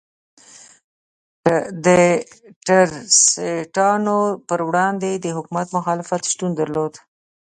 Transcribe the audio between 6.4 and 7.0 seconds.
درلود.